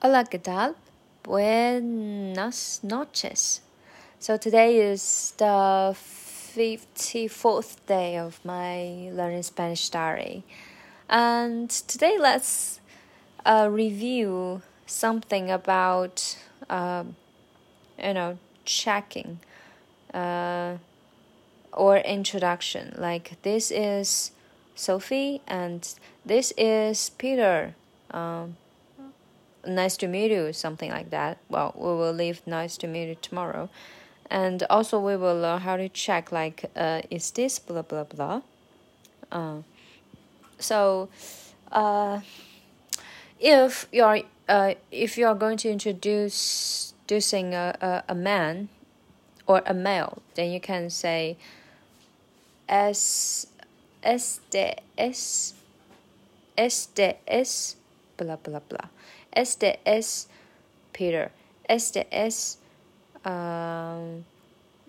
[0.00, 0.76] Hola, ¿qué tal?
[1.24, 3.62] Buenas noches.
[4.20, 10.44] So today is the 54th day of my learning Spanish diary.
[11.08, 12.78] And today let's
[13.44, 16.36] uh, review something about,
[16.70, 17.16] um,
[18.00, 19.40] you know, checking
[20.14, 20.76] uh,
[21.72, 22.94] or introduction.
[22.96, 24.30] Like this is
[24.76, 25.92] Sophie and
[26.24, 27.74] this is Peter.
[28.12, 28.58] Um,
[29.66, 31.38] nice to meet you, something like that.
[31.48, 33.68] Well, we will leave nice to meet you tomorrow.
[34.30, 38.42] And also, we will learn how to check, like, uh, is this blah blah blah?
[39.32, 39.62] Uh,
[40.58, 41.08] so,
[41.72, 42.20] uh,
[43.40, 48.68] if you're uh, if you are going to introduce introducing a, a, a man
[49.46, 51.38] or a male, then you can say
[52.68, 53.46] es
[54.02, 55.54] este es
[56.56, 57.76] este es
[58.18, 58.88] blah blah blah.
[59.38, 60.26] Este es
[60.92, 61.30] Peter.
[61.68, 62.58] Este es
[63.24, 64.24] um,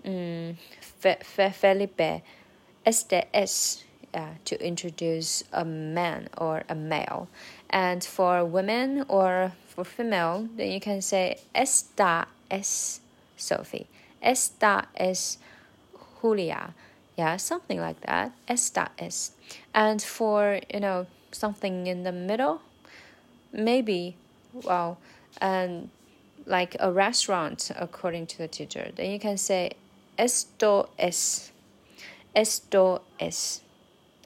[0.04, 2.24] mm, Fe, Fe, Felipe.
[2.84, 3.84] Este es
[4.16, 7.28] uh, to introduce a man or a male.
[7.70, 13.02] And for women or for female, then you can say Esta es
[13.38, 13.86] Sophie.
[14.20, 15.38] Esta es
[15.94, 16.74] Julia.
[17.16, 18.32] Yeah, something like that.
[18.48, 19.30] Esta es.
[19.76, 22.64] And for, you know, something in the middle,
[23.54, 24.16] maybe
[24.53, 24.99] well,
[25.41, 25.91] and
[26.47, 29.73] like a restaurant according to the teacher, then you can say
[30.19, 31.53] esto es.
[32.35, 33.61] Esto es.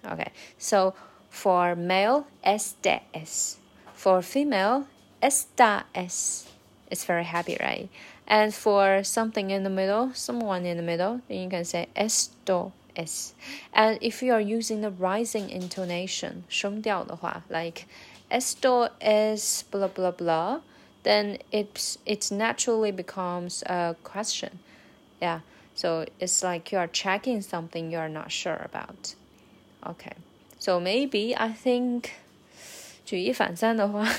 [0.04, 0.94] Okay, so
[1.28, 3.58] for male, este es.
[3.94, 4.86] For female,
[5.20, 6.48] esta es.
[6.90, 7.88] It's very happy, right?
[8.26, 12.72] And for something in the middle, someone in the middle, then you can say esto
[12.96, 13.34] es.
[13.72, 17.86] And if you are using the rising intonation, 声调的话, like
[18.32, 20.60] esto es blah blah blah,
[21.02, 24.58] then it's it naturally becomes a question.
[25.20, 25.40] Yeah.
[25.74, 29.14] So it's like you are checking something you are not sure about.
[29.86, 30.12] Okay.
[30.58, 32.10] So maybe I think
[33.04, 34.12] 举一反三的话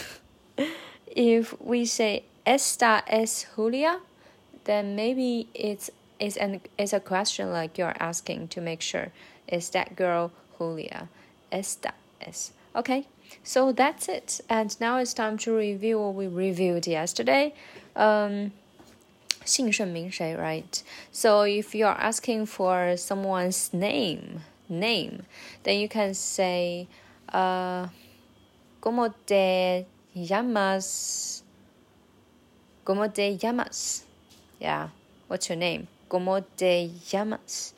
[1.16, 4.00] if we say esta es Julia,
[4.64, 5.90] then maybe it's
[6.20, 9.12] it's an it's a question like you're asking to make sure
[9.48, 11.10] is that girl Julia?
[11.52, 12.52] Esta es.
[12.76, 13.08] Okay.
[13.44, 14.42] So that's it.
[14.50, 17.54] And now it's time to review what we reviewed yesterday.
[17.96, 18.52] Um,
[19.46, 20.84] 姓甚名谁, right?
[21.12, 25.24] So if you're asking for someone's name, name,
[25.64, 26.88] then you can say,
[27.34, 27.88] uh,
[28.80, 31.44] ¿Cómo te llamas?
[32.86, 34.06] ¿Cómo te llamas?
[34.60, 34.90] Yeah,
[35.28, 35.88] what's your name?
[36.10, 37.74] ¿Cómo te llamas?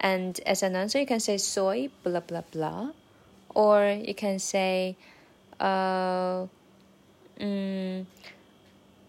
[0.00, 2.92] And as an answer, you can say soy blah blah blah
[3.53, 4.95] or you can say,
[5.59, 6.45] uh,
[7.39, 8.05] mm,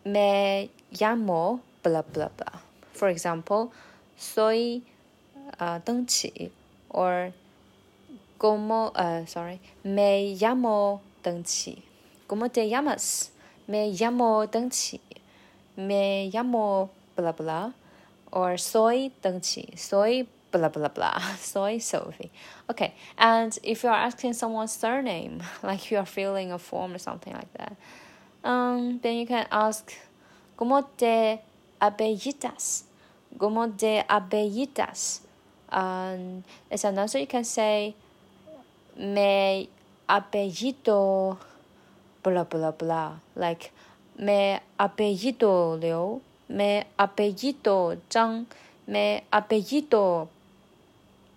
[0.04, 2.60] me llamo blah blah blah.
[2.92, 3.72] For example,
[4.16, 4.82] soy
[5.58, 5.80] uh,
[6.90, 7.32] or
[8.38, 11.82] como uh, sorry, me llamo Deng Qi.
[12.26, 13.30] ¿Cómo te llamas?
[13.68, 15.00] Me llamo Deng Qi.
[15.76, 17.72] Me llamo blah blah.
[18.32, 19.40] Or soy Deng.
[19.78, 21.18] Soy blah blah blah.
[21.38, 22.30] Soy Sophie.
[22.70, 26.98] Okay, and if you are asking someone's surname, like you are filling a form or
[26.98, 27.76] something like that,
[28.44, 29.92] um, then you can ask,
[30.56, 31.40] ¿Cómo te
[31.80, 32.84] apellidas?
[33.36, 35.20] ¿Cómo te apellidas?
[35.70, 37.96] And as an answer, you can say,
[38.96, 39.68] Me
[40.08, 41.38] apellido
[42.22, 43.18] blah blah blah.
[43.34, 43.72] Like,
[44.18, 48.46] me apellido Liu, me apellido Zhang,
[48.86, 50.28] me apellido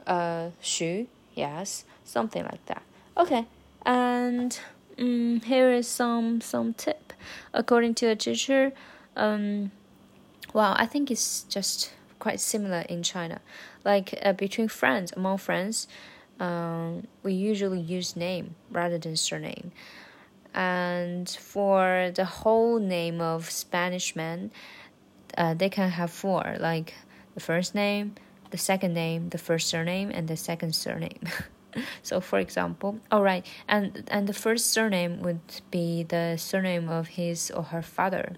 [0.07, 2.81] uh, Xu, yes, something like that.
[3.17, 3.45] Okay,
[3.85, 4.59] and
[4.99, 7.13] um, here is some some tip.
[7.53, 8.73] According to a teacher,
[9.15, 9.71] um,
[10.53, 13.41] well, I think it's just quite similar in China.
[13.83, 15.87] Like uh, between friends, among friends,
[16.39, 19.71] um, we usually use name rather than surname.
[20.53, 24.51] And for the whole name of Spanish man,
[25.37, 26.93] uh, they can have four, like
[27.33, 28.15] the first name,
[28.51, 31.21] the second name, the first surname, and the second surname.
[32.03, 37.07] so, for example, all right, and and the first surname would be the surname of
[37.19, 38.35] his or her father,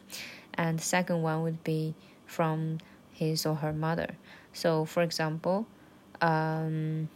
[0.54, 1.96] and the second one would be
[2.26, 2.80] from
[3.12, 4.16] his or her mother.
[4.54, 5.68] So, for example,
[6.22, 7.10] um,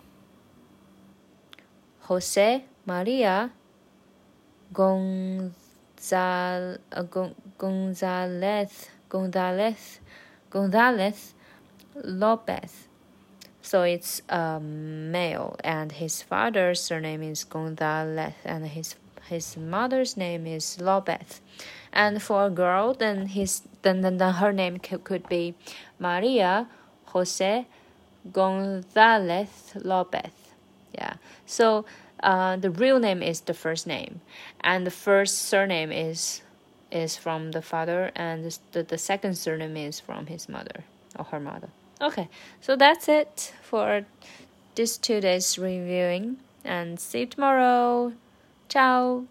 [2.02, 3.52] Jose Maria
[4.74, 5.54] Gonzal,
[6.92, 7.04] uh,
[7.58, 10.00] Gonzalez Gonzalez
[10.50, 11.34] Gonzalez
[11.96, 12.88] Lopez
[13.62, 18.96] so it's a male, and his father's surname is Gonzalez, and his
[19.30, 21.42] his mother's name is Lopez.
[21.94, 25.54] And for a girl, then his then then, then her name could, could be
[26.00, 26.68] Maria
[27.08, 27.68] Jose
[28.34, 30.34] Gonzalez Lopez.
[30.94, 31.14] Yeah.
[31.46, 31.86] So
[32.24, 34.22] uh, the real name is the first name,
[34.62, 36.42] and the first surname is
[36.92, 40.84] is from the father, and the, the second surname is from his mother
[41.22, 41.70] or her mother.
[42.02, 42.28] Okay,
[42.60, 44.06] so that's it for
[44.76, 48.14] this two days reviewing, and see you tomorrow.
[48.70, 49.26] Ciao.